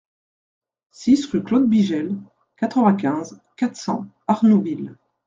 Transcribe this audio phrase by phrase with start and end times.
[0.89, 2.17] six rue Claude Bigel,
[2.57, 4.97] quatre-vingt-quinze, quatre cents, Arnouville